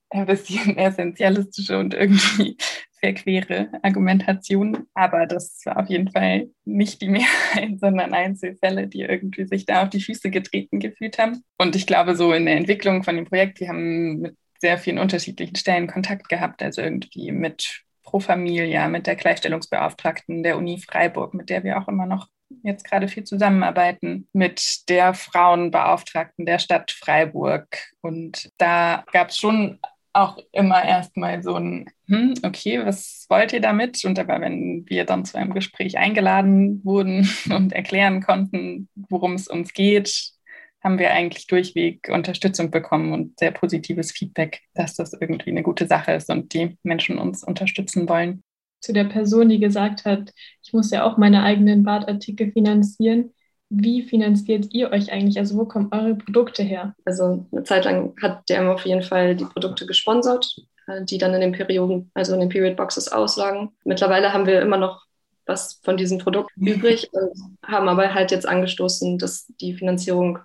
ein 0.10 0.26
bisschen 0.26 0.78
essentialistische 0.78 1.80
und 1.80 1.94
irgendwie 1.94 2.58
verquere 3.02 3.70
Argumentation. 3.82 4.86
Aber 4.94 5.26
das 5.26 5.62
war 5.66 5.78
auf 5.78 5.90
jeden 5.90 6.12
Fall 6.12 6.50
nicht 6.66 7.02
die 7.02 7.10
Mehrheit, 7.10 7.80
sondern 7.80 8.14
Einzelfälle, 8.14 8.88
die 8.88 9.02
irgendwie 9.02 9.46
sich 9.46 9.66
da 9.66 9.84
auf 9.84 9.90
die 9.90 10.02
Füße 10.02 10.30
getreten 10.30 10.80
gefühlt 10.80 11.18
haben. 11.18 11.44
Und 11.58 11.76
ich 11.76 11.88
glaube, 11.88 12.16
so 12.16 12.34
in 12.34 12.46
der 12.46 12.56
Entwicklung 12.56 13.04
von 13.04 13.16
dem 13.16 13.26
Projekt, 13.26 13.60
wir 13.60 13.70
haben 13.70 14.20
mit 14.20 14.38
sehr 14.60 14.78
vielen 14.78 15.00
unterschiedlichen 15.00 15.56
Stellen 15.56 15.88
Kontakt 15.88 16.30
gehabt, 16.30 16.62
also 16.62 16.82
irgendwie 16.82 17.32
mit 17.32 17.82
Pro 18.04 18.20
Familia, 18.20 18.88
mit 18.88 19.08
der 19.08 19.16
Gleichstellungsbeauftragten 19.16 20.44
der 20.44 20.58
Uni 20.58 20.80
Freiburg, 20.80 21.34
mit 21.34 21.50
der 21.50 21.64
wir 21.64 21.80
auch 21.80 21.88
immer 21.88 22.06
noch 22.06 22.28
jetzt 22.64 22.84
gerade 22.84 23.08
viel 23.08 23.24
zusammenarbeiten, 23.24 24.28
mit 24.34 24.90
der 24.90 25.14
Frauenbeauftragten 25.14 26.46
der 26.46 26.60
Stadt 26.60 26.92
Freiburg. 26.92 27.68
Und 28.02 28.50
da 28.58 29.06
gab 29.12 29.30
es 29.30 29.38
schon 29.38 29.80
auch 30.14 30.38
immer 30.52 30.84
erstmal 30.84 31.42
so 31.42 31.56
ein, 31.56 31.90
hm, 32.08 32.34
okay, 32.44 32.86
was 32.86 33.26
wollt 33.30 33.54
ihr 33.54 33.62
damit? 33.62 34.04
Und 34.06 34.20
aber 34.20 34.42
wenn 34.42 34.86
wir 34.88 35.06
dann 35.06 35.26
zu 35.26 35.38
einem 35.38 35.54
Gespräch 35.54 35.98
eingeladen 35.98 36.84
wurden 36.84 37.30
und 37.50 37.74
erklären 37.74 38.22
konnten, 38.22 38.90
worum 38.96 39.34
es 39.34 39.48
uns 39.48 39.74
geht, 39.74 40.32
haben 40.84 40.98
wir 40.98 41.12
eigentlich 41.12 41.48
durchweg 41.48 42.10
Unterstützung 42.10 42.72
bekommen 42.72 43.14
und 43.14 43.40
sehr 43.40 43.52
positives 43.52 44.12
Feedback, 44.12 44.62
dass 44.74 44.96
das 44.96 45.14
irgendwie 45.14 45.52
eine 45.52 45.64
gute 45.64 45.86
Sache 45.86 46.14
ist 46.14 46.30
und 46.30 46.54
die 46.54 46.78
Menschen 46.84 47.20
uns 47.20 47.44
unterstützen 47.44 48.10
wollen. 48.10 48.44
Zu 48.80 48.94
der 48.94 49.04
Person, 49.04 49.50
die 49.50 49.60
gesagt 49.60 50.06
hat, 50.06 50.34
ich 50.64 50.74
muss 50.74 50.90
ja 50.90 51.04
auch 51.04 51.18
meine 51.18 51.44
eigenen 51.44 51.84
Badartikel 51.84 52.52
finanzieren 52.52 53.32
wie 53.74 54.04
finanziert 54.04 54.68
ihr 54.74 54.92
euch 54.92 55.12
eigentlich? 55.12 55.40
Also 55.40 55.58
wo 55.58 55.66
kommen 55.66 55.88
eure 55.92 56.16
Produkte 56.16 56.62
her? 56.62 56.94
Also 57.06 57.46
eine 57.52 57.64
Zeit 57.64 57.86
lang 57.86 58.14
hat 58.22 58.48
DM 58.50 58.68
auf 58.68 58.86
jeden 58.86 59.02
Fall 59.02 59.36
die 59.36 59.46
Produkte 59.46 59.86
gesponsert, 59.86 60.56
äh, 60.88 61.04
die 61.06 61.18
dann 61.18 61.34
in 61.34 61.42
den 61.42 61.54
Perioden, 61.54 62.12
also 62.14 62.34
in 62.34 62.42
den 62.42 62.50
Period 62.50 62.76
Boxes 62.76 63.08
auslagen. 63.08 63.72
Mittlerweile 63.86 64.34
haben 64.34 64.46
wir 64.46 64.62
immer 64.62 64.78
noch 64.78 65.06
was 65.46 65.80
von 65.84 65.98
diesen 65.98 66.20
Produkten 66.20 66.68
übrig, 66.68 67.10
haben 67.66 67.90
aber 67.90 68.14
halt 68.14 68.32
jetzt 68.32 68.48
angestoßen, 68.48 69.18
dass 69.18 69.48
die 69.60 69.74
Finanzierung 69.74 70.40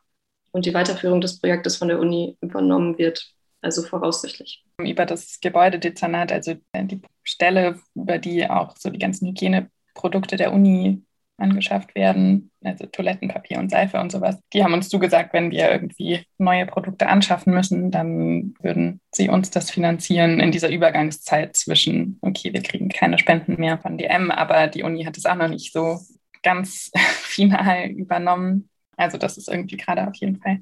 und 0.53 0.65
die 0.65 0.75
Weiterführung 0.75 1.21
des 1.21 1.39
Projektes 1.39 1.77
von 1.77 1.89
der 1.89 1.99
Uni 1.99 2.37
übernommen 2.41 2.97
wird, 2.97 3.33
also 3.61 3.83
voraussichtlich. 3.83 4.65
Über 4.81 5.05
das 5.05 5.39
Gebäudedezernat, 5.41 6.33
also 6.33 6.55
die 6.75 7.03
Stelle, 7.25 7.79
über 7.95 8.19
die 8.19 8.49
auch 8.49 8.75
so 8.77 8.89
die 8.89 8.99
ganzen 8.99 9.29
Hygieneprodukte 9.29 10.37
der 10.37 10.53
Uni 10.53 11.03
angeschafft 11.39 11.95
werden, 11.95 12.51
also 12.65 12.87
Toilettenpapier 12.87 13.59
und 13.59 13.71
Seife 13.71 14.01
und 14.01 14.11
sowas. 14.11 14.39
Die 14.53 14.65
haben 14.65 14.73
uns 14.73 14.89
zugesagt, 14.89 15.33
wenn 15.33 15.51
wir 15.51 15.71
irgendwie 15.71 16.25
neue 16.39 16.67
Produkte 16.67 17.09
anschaffen 17.09 17.53
müssen, 17.53 17.91
dann 17.91 18.55
würden 18.61 19.01
sie 19.13 19.29
uns 19.29 19.51
das 19.51 19.71
finanzieren 19.71 20.41
in 20.41 20.51
dieser 20.51 20.71
Übergangszeit 20.71 21.57
zwischen, 21.57 22.19
okay, 22.23 22.53
wir 22.53 22.63
kriegen 22.63 22.89
keine 22.89 23.19
Spenden 23.19 23.61
mehr 23.61 23.79
von 23.79 23.99
DM, 23.99 24.31
aber 24.31 24.67
die 24.67 24.83
Uni 24.83 25.05
hat 25.05 25.17
es 25.17 25.27
auch 25.27 25.35
noch 25.35 25.49
nicht 25.49 25.73
so 25.73 26.01
ganz 26.43 26.91
final 27.23 27.89
übernommen. 27.89 28.71
Also 28.97 29.19
das 29.19 29.37
ist 29.37 29.49
irgendwie 29.49 29.77
gerade 29.77 30.09
auf 30.09 30.17
jeden 30.17 30.37
Fall 30.37 30.61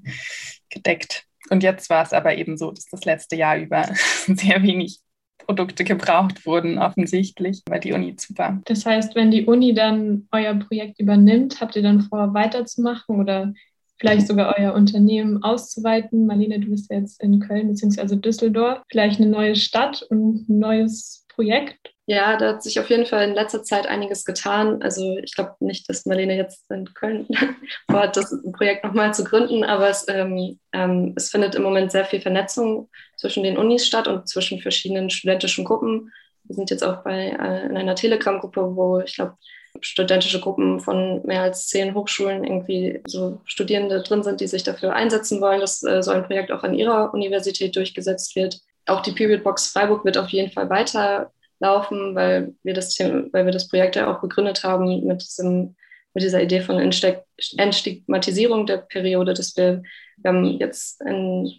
gedeckt. 0.71 1.25
Und 1.51 1.63
jetzt 1.63 1.91
war 1.91 2.03
es 2.03 2.13
aber 2.13 2.37
eben 2.37 2.57
so, 2.57 2.71
dass 2.71 2.87
das 2.87 3.05
letzte 3.05 3.37
Jahr 3.37 3.59
über 3.59 3.89
sehr 4.27 4.63
wenig 4.63 5.01
Produkte 5.45 5.85
gebraucht 5.85 6.47
wurden, 6.47 6.79
offensichtlich, 6.79 7.63
weil 7.69 7.81
die 7.81 7.93
Uni 7.93 8.17
zu 8.17 8.37
war. 8.37 8.61
Das 8.65 8.85
heißt, 8.85 9.15
wenn 9.15 9.31
die 9.31 9.45
Uni 9.45 9.75
dann 9.75 10.27
euer 10.33 10.55
Projekt 10.55 11.01
übernimmt, 11.01 11.61
habt 11.61 11.77
ihr 11.77 11.83
dann 11.83 12.01
vor, 12.03 12.35
weiterzumachen 12.35 13.21
oder 13.21 13.53
vielleicht 13.99 14.27
sogar 14.27 14.55
euer 14.59 14.75
Unternehmen 14.75 15.43
auszuweiten? 15.43 16.27
Marlene, 16.27 16.61
du 16.61 16.71
bist 16.71 16.91
jetzt 16.91 17.23
in 17.23 17.41
Köln 17.41 17.69
bzw. 17.69 18.17
Düsseldorf. 18.17 18.83
Vielleicht 18.91 19.21
eine 19.21 19.31
neue 19.31 19.57
Stadt 19.57 20.03
und 20.11 20.49
ein 20.49 20.59
neues 20.59 21.25
Projekt? 21.29 21.94
Ja, 22.07 22.37
da 22.37 22.49
hat 22.51 22.63
sich 22.63 22.79
auf 22.79 22.91
jeden 22.91 23.07
Fall 23.07 23.29
in 23.29 23.35
letzter 23.35 23.63
Zeit 23.63 23.87
einiges 23.87 24.27
getan. 24.27 24.83
Also 24.83 25.17
ich 25.23 25.35
glaube 25.35 25.55
nicht, 25.61 25.89
dass 25.89 26.05
Marlene 26.05 26.37
jetzt 26.37 26.71
in 26.71 26.93
Köln 26.93 27.27
vorhat, 27.91 28.17
das 28.17 28.37
Projekt 28.53 28.85
nochmal 28.85 29.15
zu 29.15 29.25
gründen, 29.25 29.65
aber 29.65 29.89
es, 29.89 30.07
ähm, 30.09 30.59
ähm, 30.73 31.15
es 31.17 31.31
findet 31.31 31.55
im 31.55 31.63
Moment 31.63 31.93
sehr 31.93 32.05
viel 32.05 32.21
Vernetzung 32.21 32.91
zwischen 33.17 33.43
den 33.43 33.57
Unis 33.57 33.87
statt 33.87 34.07
und 34.07 34.29
zwischen 34.29 34.61
verschiedenen 34.61 35.09
studentischen 35.09 35.65
Gruppen. 35.65 36.13
Wir 36.45 36.57
sind 36.57 36.71
jetzt 36.71 36.85
auch 36.85 37.03
bei 37.05 37.31
äh, 37.31 37.67
in 37.67 37.77
einer 37.79 37.95
Telegram-Gruppe, 37.95 38.77
wo 38.77 39.01
ich 39.01 39.15
glaube, 39.15 39.39
studentische 39.81 40.41
Gruppen 40.41 40.81
von 40.81 41.25
mehr 41.25 41.43
als 41.43 41.69
zehn 41.69 41.95
Hochschulen 41.95 42.45
irgendwie 42.45 43.01
so 43.07 43.41
Studierende 43.47 44.03
drin 44.03 44.23
sind, 44.23 44.43
die 44.43 44.47
sich 44.47 44.63
dafür 44.63 44.95
einsetzen 44.95 45.41
wollen, 45.41 45.61
dass 45.61 45.83
äh, 45.83 46.03
so 46.03 46.11
ein 46.11 46.25
Projekt 46.25 46.53
auch 46.53 46.63
an 46.65 46.75
ihrer 46.75 47.15
Universität 47.15 47.75
durchgesetzt 47.75 48.37
wird. 48.37 48.61
Auch 48.87 49.01
die 49.01 49.13
Period 49.13 49.43
Box 49.43 49.69
Freiburg 49.69 50.05
wird 50.05 50.19
auf 50.19 50.29
jeden 50.29 50.53
Fall 50.53 50.69
weiter 50.69 51.33
laufen, 51.65 52.15
weil 52.15 52.55
wir 52.63 52.75
das, 52.75 52.99
weil 52.99 53.45
wir 53.47 53.53
das 53.53 53.69
Projekt 53.69 53.97
ja 53.97 54.13
auch 54.13 54.21
gegründet 54.21 54.63
haben 54.63 55.07
mit, 55.07 55.23
diesem, 55.23 55.75
mit 56.13 56.23
dieser 56.23 56.43
Idee 56.43 56.61
von 56.61 56.79
Entstigmatisierung 56.79 58.67
der 58.67 58.79
Periode, 58.79 59.35
dass 59.35 59.57
wir, 59.57 59.83
wir 60.19 60.29
haben 60.29 60.45
jetzt 60.45 61.01
ein, 61.03 61.51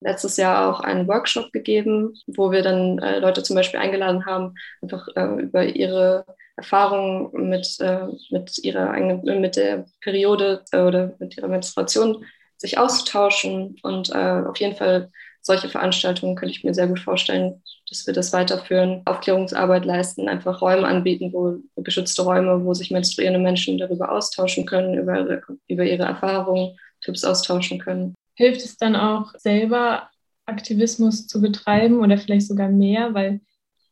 letztes 0.00 0.36
Jahr 0.36 0.68
auch 0.68 0.80
einen 0.80 1.06
Workshop 1.06 1.52
gegeben, 1.52 2.14
wo 2.26 2.50
wir 2.50 2.62
dann 2.62 2.98
äh, 2.98 3.20
Leute 3.20 3.42
zum 3.44 3.54
Beispiel 3.54 3.78
eingeladen 3.78 4.26
haben, 4.26 4.54
einfach 4.82 5.06
äh, 5.14 5.42
über 5.42 5.64
ihre 5.64 6.26
Erfahrungen 6.56 7.48
mit, 7.48 7.76
äh, 7.80 8.06
mit 8.30 8.58
ihrer 8.58 8.90
eigenen, 8.90 9.40
mit 9.40 9.54
der 9.54 9.86
Periode 10.00 10.64
äh, 10.72 10.82
oder 10.82 11.14
mit 11.20 11.36
ihrer 11.36 11.48
Menstruation 11.48 12.24
sich 12.56 12.78
auszutauschen 12.78 13.76
und 13.82 14.10
äh, 14.10 14.42
auf 14.46 14.58
jeden 14.58 14.76
Fall 14.76 15.10
solche 15.42 15.68
Veranstaltungen 15.68 16.36
könnte 16.36 16.54
ich 16.54 16.64
mir 16.64 16.72
sehr 16.72 16.86
gut 16.86 17.00
vorstellen, 17.00 17.62
dass 17.88 18.06
wir 18.06 18.14
das 18.14 18.32
weiterführen, 18.32 19.02
Aufklärungsarbeit 19.04 19.84
leisten, 19.84 20.28
einfach 20.28 20.62
Räume 20.62 20.86
anbieten, 20.86 21.32
wo 21.32 21.58
geschützte 21.82 22.22
Räume, 22.22 22.64
wo 22.64 22.72
sich 22.74 22.90
menstruierende 22.90 23.40
Menschen 23.40 23.76
darüber 23.76 24.12
austauschen 24.12 24.64
können, 24.64 24.94
über, 24.94 25.42
über 25.66 25.84
ihre 25.84 26.04
Erfahrungen, 26.04 26.78
Tipps 27.02 27.24
austauschen 27.24 27.80
können. 27.80 28.14
Hilft 28.34 28.64
es 28.64 28.76
dann 28.76 28.96
auch 28.96 29.34
selber, 29.36 30.08
Aktivismus 30.46 31.26
zu 31.26 31.40
betreiben 31.40 32.00
oder 32.00 32.18
vielleicht 32.18 32.48
sogar 32.48 32.68
mehr, 32.68 33.14
weil 33.14 33.40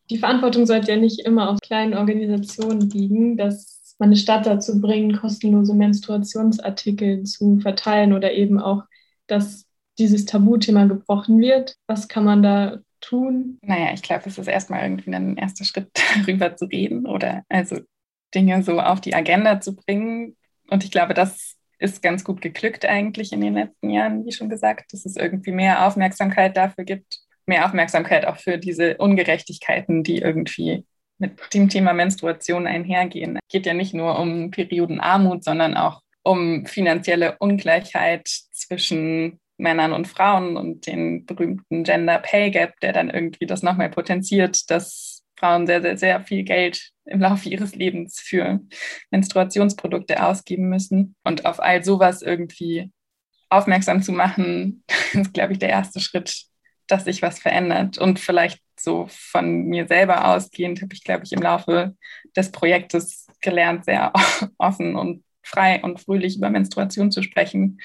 die 0.09 0.19
Verantwortung 0.19 0.67
sollte 0.67 0.93
ja 0.93 0.97
nicht 0.97 1.21
immer 1.21 1.51
auf 1.51 1.59
kleinen 1.61 1.95
Organisationen 1.95 2.91
liegen, 2.91 3.37
dass 3.37 3.97
man 3.99 4.09
eine 4.09 4.17
Stadt 4.17 4.47
dazu 4.47 4.81
bringt, 4.81 5.21
kostenlose 5.21 5.75
Menstruationsartikel 5.75 7.25
zu 7.25 7.61
verteilen 7.61 8.13
oder 8.13 8.33
eben 8.33 8.59
auch, 8.59 8.83
dass 9.27 9.67
dieses 10.01 10.25
Tabuthema 10.25 10.87
gebrochen 10.87 11.41
wird. 11.41 11.77
Was 11.87 12.09
kann 12.09 12.25
man 12.25 12.43
da 12.43 12.79
tun? 13.01 13.59
Naja, 13.63 13.93
ich 13.93 14.03
glaube, 14.03 14.25
es 14.27 14.39
ist 14.39 14.49
erstmal 14.49 14.83
irgendwie 14.83 15.15
ein 15.15 15.37
erster 15.37 15.65
Schritt, 15.65 15.91
darüber 16.27 16.57
zu 16.57 16.65
reden 16.65 17.07
oder 17.07 17.45
also 17.49 17.79
Dinge 18.35 18.63
so 18.63 18.81
auf 18.81 19.01
die 19.01 19.15
Agenda 19.15 19.61
zu 19.61 19.77
bringen. 19.77 20.37
Und 20.69 20.85
ich 20.85 20.91
glaube, 20.91 21.15
das 21.15 21.57
ist 21.79 22.03
ganz 22.03 22.25
gut 22.25 22.41
geglückt 22.41 22.85
eigentlich 22.85 23.33
in 23.33 23.41
den 23.41 23.55
letzten 23.55 23.91
Jahren, 23.91 24.27
wie 24.27 24.33
schon 24.33 24.49
gesagt, 24.49 24.93
dass 24.93 25.07
es 25.07 25.17
irgendwie 25.17 25.53
mehr 25.53 25.87
Aufmerksamkeit 25.87 26.57
dafür 26.57 26.85
gibt, 26.85 27.21
mehr 27.47 27.65
Aufmerksamkeit 27.67 28.27
auch 28.27 28.37
für 28.37 28.59
diese 28.59 28.97
Ungerechtigkeiten, 28.99 30.03
die 30.03 30.19
irgendwie 30.19 30.85
mit 31.19 31.39
dem 31.53 31.69
Thema 31.69 31.93
Menstruation 31.93 32.67
einhergehen. 32.67 33.37
Es 33.37 33.49
geht 33.49 33.67
ja 33.67 33.75
nicht 33.75 33.95
nur 33.95 34.19
um 34.19 34.51
Periodenarmut, 34.51 35.43
sondern 35.45 35.77
auch 35.77 36.03
um 36.23 36.67
finanzielle 36.67 37.37
Ungleichheit 37.39 38.27
zwischen 38.53 39.41
Männern 39.61 39.93
und 39.93 40.09
Frauen 40.09 40.57
und 40.57 40.87
den 40.87 41.27
berühmten 41.27 41.85
Gender 41.85 42.19
Pay 42.19 42.51
Gap, 42.51 42.81
der 42.81 42.93
dann 42.93 43.11
irgendwie 43.11 43.47
das 43.47 43.63
nochmal 43.63 43.91
potenziert, 43.91 44.71
dass 44.71 45.23
Frauen 45.39 45.67
sehr, 45.67 45.81
sehr, 45.81 45.97
sehr 45.97 46.21
viel 46.25 46.43
Geld 46.43 46.91
im 47.05 47.21
Laufe 47.21 47.49
ihres 47.49 47.75
Lebens 47.75 48.21
für 48.21 48.61
Menstruationsprodukte 49.11 50.23
ausgeben 50.23 50.69
müssen. 50.69 51.15
Und 51.25 51.47
auf 51.47 51.61
all 51.61 51.85
sowas 51.85 52.23
irgendwie 52.23 52.91
aufmerksam 53.49 54.03
zu 54.03 54.13
machen, 54.13 54.85
ist, 55.13 55.33
glaube 55.33 55.53
ich, 55.53 55.59
der 55.59 55.71
erste 55.71 56.01
Schritt, 56.01 56.45
dass 56.87 57.05
sich 57.05 57.23
was 57.23 57.39
verändert. 57.39 57.99
Und 57.99 58.19
vielleicht 58.19 58.61
so 58.79 59.07
von 59.09 59.65
mir 59.65 59.87
selber 59.87 60.29
ausgehend 60.29 60.83
habe 60.83 60.95
ich, 60.95 61.05
glaube 61.05 61.25
ich, 61.25 61.33
im 61.33 61.43
Laufe 61.43 61.97
des 62.37 62.51
Projektes 62.51 63.27
gelernt, 63.41 63.85
sehr 63.85 64.13
offen 64.59 64.97
und 64.97 65.25
frei 65.43 65.83
und 65.83 66.01
fröhlich 66.01 66.37
über 66.37 66.51
Menstruation 66.51 67.11
zu 67.11 67.23
sprechen 67.23 67.79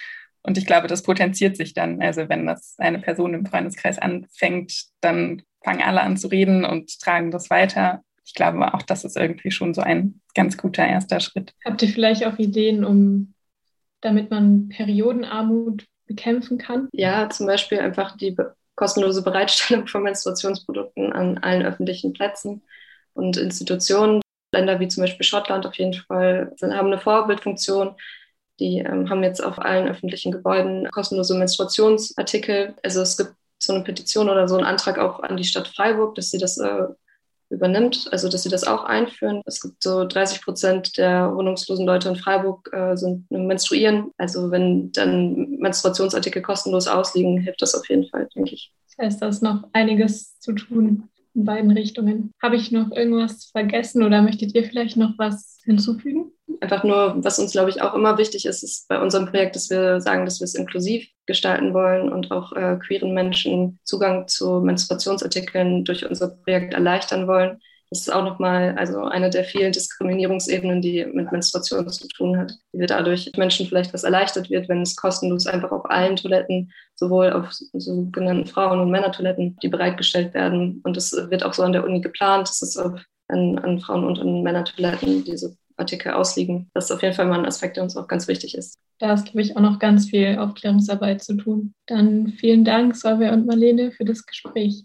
und 0.45 0.57
ich 0.57 0.65
glaube, 0.65 0.87
das 0.87 1.03
potenziert 1.03 1.57
sich 1.57 1.73
dann. 1.73 2.01
Also 2.01 2.29
wenn 2.29 2.45
das 2.45 2.75
eine 2.77 2.99
Person 2.99 3.33
im 3.33 3.45
Freundeskreis 3.45 3.97
anfängt, 3.97 4.85
dann 5.01 5.41
fangen 5.63 5.81
alle 5.81 6.01
an 6.01 6.17
zu 6.17 6.27
reden 6.27 6.65
und 6.65 6.99
tragen 6.99 7.31
das 7.31 7.49
weiter. 7.49 8.03
Ich 8.23 8.33
glaube 8.33 8.73
auch, 8.73 8.83
das 8.83 9.03
ist 9.05 9.17
irgendwie 9.17 9.51
schon 9.51 9.73
so 9.73 9.81
ein 9.81 10.21
ganz 10.35 10.57
guter 10.57 10.85
erster 10.85 11.19
Schritt. 11.19 11.53
Habt 11.63 11.81
ihr 11.81 11.89
vielleicht 11.89 12.25
auch 12.25 12.37
Ideen, 12.37 12.85
um 12.85 13.33
damit 14.01 14.29
man 14.29 14.69
Periodenarmut 14.69 15.85
bekämpfen 16.05 16.59
kann? 16.59 16.89
Ja, 16.91 17.29
zum 17.29 17.47
Beispiel 17.47 17.79
einfach 17.79 18.15
die 18.15 18.35
kostenlose 18.75 19.23
Bereitstellung 19.23 19.87
von 19.87 20.03
Menstruationsprodukten 20.03 21.11
an 21.11 21.39
allen 21.39 21.65
öffentlichen 21.65 22.13
Plätzen 22.13 22.61
und 23.13 23.37
Institutionen. 23.37 24.21
Länder 24.53 24.79
wie 24.79 24.87
zum 24.87 25.01
Beispiel 25.01 25.25
Schottland 25.25 25.65
auf 25.65 25.75
jeden 25.75 25.93
Fall 25.93 26.53
haben 26.61 26.87
eine 26.87 26.99
Vorbildfunktion 26.99 27.95
die 28.59 28.79
ähm, 28.79 29.09
haben 29.09 29.23
jetzt 29.23 29.43
auf 29.43 29.59
allen 29.59 29.87
öffentlichen 29.87 30.31
Gebäuden 30.31 30.89
kostenlose 30.91 31.35
Menstruationsartikel. 31.35 32.75
Also 32.83 33.01
es 33.01 33.17
gibt 33.17 33.33
so 33.59 33.73
eine 33.73 33.83
Petition 33.83 34.29
oder 34.29 34.47
so 34.47 34.55
einen 34.55 34.65
Antrag 34.65 34.97
auch 34.99 35.21
an 35.21 35.37
die 35.37 35.43
Stadt 35.43 35.67
Freiburg, 35.67 36.15
dass 36.15 36.31
sie 36.31 36.37
das 36.37 36.57
äh, 36.57 36.87
übernimmt, 37.49 38.07
also 38.11 38.29
dass 38.29 38.43
sie 38.43 38.49
das 38.49 38.63
auch 38.63 38.83
einführen. 38.83 39.41
Es 39.45 39.61
gibt 39.61 39.81
so 39.81 40.05
30 40.05 40.41
Prozent 40.41 40.97
der 40.97 41.33
wohnungslosen 41.35 41.85
Leute 41.85 42.09
in 42.09 42.15
Freiburg 42.15 42.69
äh, 42.73 42.95
sind 42.95 43.29
menstruieren. 43.29 44.11
Also 44.17 44.51
wenn 44.51 44.91
dann 44.91 45.57
Menstruationsartikel 45.59 46.41
kostenlos 46.41 46.87
ausliegen, 46.87 47.39
hilft 47.39 47.61
das 47.61 47.75
auf 47.75 47.87
jeden 47.89 48.07
Fall, 48.07 48.27
denke 48.35 48.53
ich. 48.53 48.71
Das 48.87 49.05
heißt, 49.05 49.21
da 49.21 49.27
ist 49.27 49.43
noch 49.43 49.67
einiges 49.73 50.39
zu 50.39 50.53
tun 50.53 51.09
in 51.33 51.45
beiden 51.45 51.71
Richtungen. 51.71 52.31
Habe 52.41 52.55
ich 52.55 52.71
noch 52.71 52.91
irgendwas 52.91 53.45
vergessen 53.45 54.03
oder 54.03 54.21
möchtet 54.21 54.55
ihr 54.55 54.63
vielleicht 54.63 54.97
noch 54.97 55.17
was 55.17 55.59
hinzufügen? 55.65 56.31
Einfach 56.61 56.83
nur, 56.83 57.23
was 57.23 57.39
uns, 57.39 57.51
glaube 57.51 57.69
ich, 57.69 57.81
auch 57.81 57.93
immer 57.93 58.17
wichtig 58.17 58.45
ist, 58.45 58.63
ist 58.63 58.87
bei 58.87 59.01
unserem 59.01 59.27
Projekt, 59.27 59.55
dass 59.55 59.69
wir 59.69 60.01
sagen, 60.01 60.25
dass 60.25 60.39
wir 60.39 60.45
es 60.45 60.55
inklusiv 60.55 61.07
gestalten 61.25 61.73
wollen 61.73 62.11
und 62.11 62.31
auch 62.31 62.53
äh, 62.53 62.77
queeren 62.77 63.13
Menschen 63.13 63.79
Zugang 63.83 64.27
zu 64.27 64.61
Menstruationsartikeln 64.61 65.85
durch 65.85 66.07
unser 66.07 66.29
Projekt 66.29 66.73
erleichtern 66.73 67.27
wollen. 67.27 67.59
Das 67.89 68.01
ist 68.01 68.13
auch 68.13 68.23
nochmal 68.23 68.75
also 68.77 69.03
eine 69.05 69.29
der 69.29 69.43
vielen 69.43 69.71
Diskriminierungsebenen, 69.71 70.81
die 70.81 71.05
mit 71.05 71.31
Menstruation 71.31 71.87
zu 71.89 72.07
tun 72.07 72.37
hat, 72.37 72.51
die 72.73 72.79
wir 72.79 72.87
dadurch 72.87 73.31
Menschen 73.37 73.67
vielleicht 73.67 73.93
was 73.93 74.03
erleichtert 74.03 74.49
wird, 74.49 74.67
wenn 74.67 74.81
es 74.81 74.95
kostenlos 74.95 75.45
einfach 75.45 75.71
auf 75.71 75.89
allen 75.89 76.15
Toiletten, 76.15 76.71
sowohl 76.95 77.31
auf 77.31 77.51
sogenannten 77.51 78.47
Frauen- 78.47 78.79
und 78.79 78.91
Männertoiletten, 78.91 79.57
die 79.61 79.69
bereitgestellt 79.69 80.33
werden. 80.33 80.81
Und 80.83 80.97
das 80.97 81.11
wird 81.13 81.43
auch 81.43 81.53
so 81.53 81.63
an 81.63 81.73
der 81.73 81.85
Uni 81.85 82.01
geplant, 82.01 82.49
dass 82.49 82.61
es 82.61 82.77
an, 82.77 83.59
an 83.59 83.79
Frauen- 83.79 84.05
und 84.05 84.19
an 84.19 84.41
Männertoiletten 84.41 85.23
diese 85.23 85.55
Artikel 85.77 86.13
ausliegen. 86.13 86.69
Das 86.73 86.85
ist 86.85 86.91
auf 86.91 87.01
jeden 87.01 87.13
Fall 87.13 87.27
mal 87.27 87.39
ein 87.39 87.45
Aspekt, 87.45 87.77
der 87.77 87.83
uns 87.83 87.97
auch 87.97 88.07
ganz 88.07 88.27
wichtig 88.27 88.55
ist. 88.55 88.79
Da 88.99 89.13
ist, 89.13 89.25
glaube 89.25 89.41
ich, 89.41 89.57
auch 89.57 89.61
noch 89.61 89.79
ganz 89.79 90.09
viel 90.09 90.37
Aufklärungsarbeit 90.37 91.23
zu 91.23 91.35
tun. 91.35 91.73
Dann 91.85 92.29
vielen 92.29 92.63
Dank, 92.63 92.95
Solveig 92.95 93.33
und 93.33 93.45
Marlene, 93.45 93.91
für 93.91 94.05
das 94.05 94.25
Gespräch. 94.25 94.83